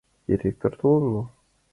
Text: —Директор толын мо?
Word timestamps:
—Директор 0.29 0.71
толын 0.81 1.05
мо? 1.13 1.23